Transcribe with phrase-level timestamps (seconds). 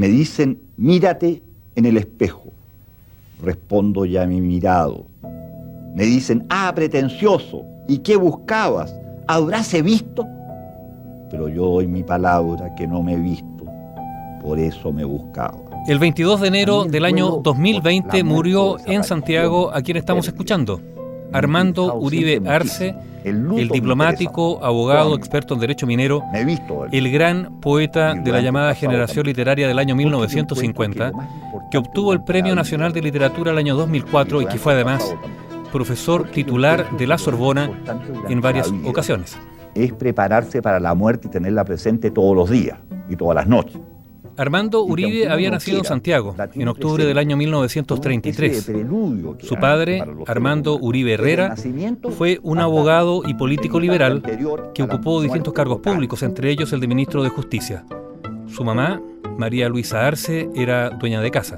[0.00, 1.42] Me dicen, mírate
[1.76, 2.54] en el espejo.
[3.42, 5.04] Respondo ya mi mirado.
[5.94, 8.98] Me dicen, ah, pretencioso, ¿y qué buscabas?
[9.26, 10.26] ¿Habráse visto?
[11.30, 13.66] Pero yo doy mi palabra que no me he visto,
[14.40, 15.60] por eso me buscaba.
[15.86, 20.80] El 22 de enero del año 2020 murió en Santiago a quien estamos escuchando,
[21.32, 22.94] Armando Uribe Arce,
[23.24, 26.22] el diplomático, abogado, experto en derecho minero,
[26.92, 31.12] el gran poeta de la llamada generación literaria del año 1950,
[31.70, 35.14] que obtuvo el Premio Nacional de Literatura el año 2004 y que fue además
[35.72, 37.70] profesor titular de la Sorbona
[38.28, 39.36] en varias ocasiones.
[39.74, 43.80] Es prepararse para la muerte y tenerla presente todos los días y todas las noches.
[44.40, 48.72] Armando Uribe había nacido en Santiago en octubre del año 1933.
[49.40, 51.54] Su padre, Armando Uribe Herrera,
[52.16, 54.22] fue un abogado y político liberal
[54.72, 57.84] que ocupó distintos cargos públicos, entre ellos el de ministro de Justicia.
[58.46, 59.02] Su mamá,
[59.36, 61.56] María Luisa Arce, era dueña de casa.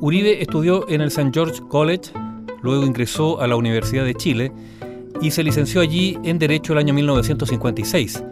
[0.00, 1.30] Uribe estudió en el St.
[1.32, 2.12] George College,
[2.60, 4.52] luego ingresó a la Universidad de Chile
[5.22, 8.22] y se licenció allí en Derecho el año 1956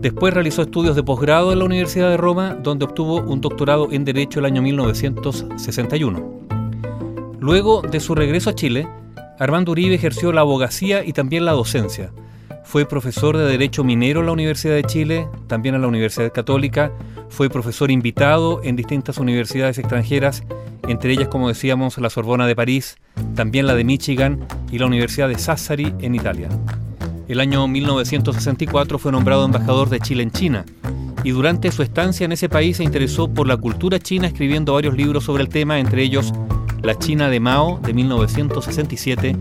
[0.00, 4.04] Después realizó estudios de posgrado en la Universidad de Roma, donde obtuvo un doctorado en
[4.04, 6.40] Derecho el año 1961.
[7.40, 8.86] Luego de su regreso a Chile,
[9.38, 12.12] Armando Uribe ejerció la abogacía y también la docencia.
[12.64, 16.92] Fue profesor de Derecho Minero en la Universidad de Chile, también en la Universidad Católica,
[17.28, 20.42] fue profesor invitado en distintas universidades extranjeras,
[20.88, 22.96] entre ellas, como decíamos, la Sorbona de París,
[23.34, 26.48] también la de Michigan y la Universidad de Sassari en Italia.
[27.28, 30.64] El año 1964 fue nombrado embajador de Chile en China
[31.24, 34.94] y durante su estancia en ese país se interesó por la cultura china escribiendo varios
[34.94, 36.32] libros sobre el tema, entre ellos
[36.82, 39.36] La China de Mao de 1967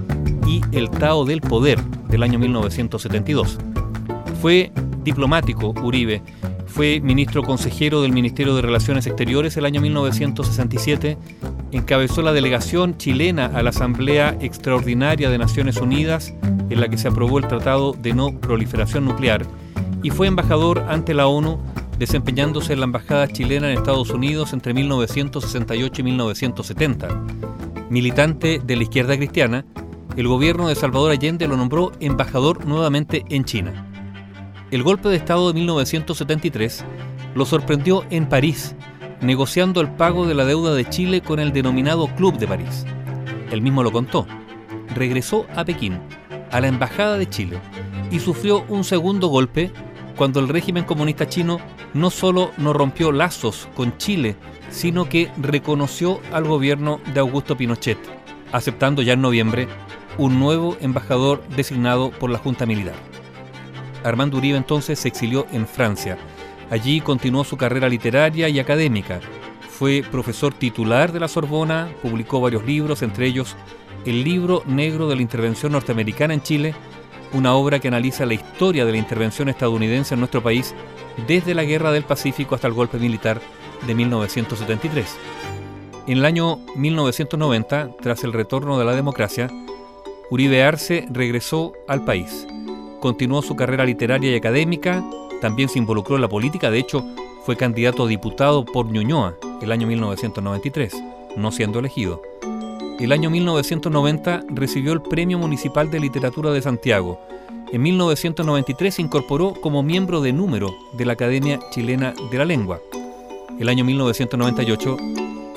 [0.48, 3.60] y El Tao del Poder del año 1972.
[4.42, 4.72] Fue
[5.04, 6.24] diplomático Uribe,
[6.66, 11.18] fue ministro consejero del Ministerio de Relaciones Exteriores el año 1967,
[11.72, 16.34] encabezó la delegación chilena a la Asamblea Extraordinaria de Naciones Unidas
[16.70, 19.46] en la que se aprobó el Tratado de No Proliferación Nuclear
[20.04, 21.60] y fue embajador ante la ONU
[21.98, 27.08] desempeñándose en la Embajada chilena en Estados Unidos entre 1968 y 1970.
[27.90, 29.66] Militante de la izquierda cristiana,
[30.18, 33.86] el gobierno de Salvador Allende lo nombró embajador nuevamente en China.
[34.72, 36.86] El golpe de Estado de 1973
[37.36, 38.76] lo sorprendió en París,
[39.22, 42.86] negociando el pago de la deuda de Chile con el denominado Club de París.
[43.52, 44.26] Él mismo lo contó.
[44.94, 46.00] Regresó a Pekín
[46.52, 47.60] a la Embajada de Chile
[48.12, 49.72] y sufrió un segundo golpe
[50.16, 51.60] cuando el régimen comunista chino
[51.94, 54.36] no solo no rompió lazos con Chile,
[54.70, 57.98] sino que reconoció al gobierno de Augusto Pinochet,
[58.52, 59.68] aceptando ya en noviembre
[60.18, 62.96] un nuevo embajador designado por la Junta Militar.
[64.04, 66.18] Armando Uribe entonces se exilió en Francia.
[66.70, 69.20] Allí continuó su carrera literaria y académica.
[69.70, 73.56] Fue profesor titular de la Sorbona, publicó varios libros, entre ellos
[74.06, 76.76] el libro negro de la intervención norteamericana en Chile,
[77.34, 80.74] una obra que analiza la historia de la intervención estadounidense en nuestro país
[81.28, 83.42] desde la Guerra del Pacífico hasta el golpe militar
[83.86, 85.18] de 1973.
[86.08, 89.50] En el año 1990, tras el retorno de la democracia,
[90.30, 92.48] Uribe Arce regresó al país.
[93.00, 95.04] Continuó su carrera literaria y académica,
[95.46, 97.06] también se involucró en la política, de hecho,
[97.46, 100.96] fue candidato a diputado por Ñuñoa el año 1993,
[101.38, 102.20] no siendo elegido
[103.00, 107.20] el año 1990 recibió el Premio Municipal de Literatura de Santiago.
[107.74, 112.80] En 1993 se incorporó como miembro de número de la Academia Chilena de la Lengua.
[113.60, 114.98] El año 1998,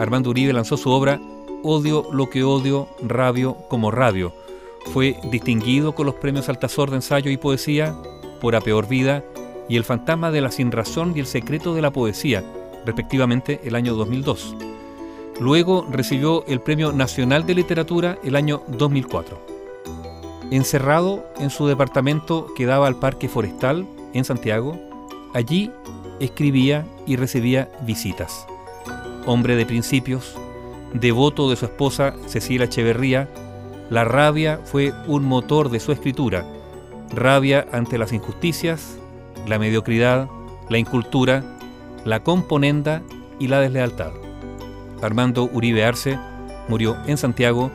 [0.00, 1.20] Armando Uribe lanzó su obra
[1.62, 4.32] Odio lo que odio, rabio como radio.
[4.93, 7.94] Fue distinguido con los premios Altazor de ensayo y poesía
[8.41, 9.25] por A Peor Vida
[9.69, 12.45] y El fantasma de la sinrazón y El secreto de la poesía,
[12.84, 14.56] respectivamente el año 2002.
[15.41, 19.39] Luego recibió el Premio Nacional de Literatura el año 2004.
[20.51, 24.79] Encerrado en su departamento que daba al Parque Forestal en Santiago,
[25.34, 25.71] allí
[26.21, 28.47] escribía y recibía visitas.
[29.26, 30.35] Hombre de principios,
[30.94, 33.29] devoto de su esposa Cecilia Echeverría,
[33.91, 36.44] la rabia fue un motor de su escritura.
[37.11, 38.99] Rabia ante las injusticias,
[39.49, 40.29] la mediocridad,
[40.69, 41.43] la incultura,
[42.05, 43.03] la componenda
[43.39, 44.12] y la deslealtad.
[45.03, 46.19] Armando Uribe Arce
[46.69, 47.71] murió en Santiago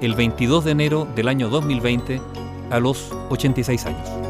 [0.00, 2.20] el 22 de enero del año 2020
[2.70, 4.23] a los 86 años.